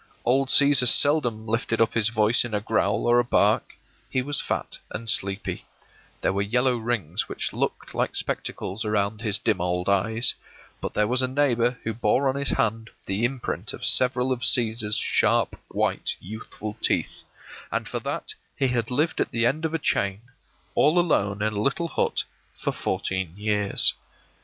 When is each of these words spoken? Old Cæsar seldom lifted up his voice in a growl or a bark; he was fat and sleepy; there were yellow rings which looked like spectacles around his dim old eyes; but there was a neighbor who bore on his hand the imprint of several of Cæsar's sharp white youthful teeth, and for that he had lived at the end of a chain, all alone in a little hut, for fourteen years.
Old 0.25 0.49
Cæsar 0.49 0.87
seldom 0.87 1.45
lifted 1.47 1.79
up 1.79 1.93
his 1.93 2.09
voice 2.09 2.43
in 2.43 2.55
a 2.55 2.59
growl 2.59 3.05
or 3.05 3.19
a 3.19 3.23
bark; 3.23 3.75
he 4.09 4.23
was 4.23 4.41
fat 4.41 4.79
and 4.89 5.07
sleepy; 5.07 5.67
there 6.21 6.33
were 6.33 6.41
yellow 6.41 6.75
rings 6.75 7.29
which 7.29 7.53
looked 7.53 7.93
like 7.93 8.15
spectacles 8.15 8.83
around 8.83 9.21
his 9.21 9.37
dim 9.37 9.61
old 9.61 9.87
eyes; 9.87 10.33
but 10.81 10.95
there 10.95 11.05
was 11.05 11.21
a 11.21 11.27
neighbor 11.27 11.77
who 11.83 11.93
bore 11.93 12.27
on 12.27 12.33
his 12.35 12.49
hand 12.49 12.89
the 13.05 13.23
imprint 13.25 13.73
of 13.73 13.85
several 13.85 14.31
of 14.31 14.39
Cæsar's 14.39 14.97
sharp 14.97 15.55
white 15.67 16.15
youthful 16.19 16.75
teeth, 16.81 17.21
and 17.71 17.87
for 17.87 17.99
that 17.99 18.33
he 18.57 18.69
had 18.69 18.89
lived 18.89 19.21
at 19.21 19.29
the 19.29 19.45
end 19.45 19.65
of 19.65 19.75
a 19.75 19.77
chain, 19.77 20.21
all 20.73 20.97
alone 20.97 21.43
in 21.43 21.53
a 21.53 21.61
little 21.61 21.89
hut, 21.89 22.23
for 22.55 22.71
fourteen 22.71 23.37
years. 23.37 23.93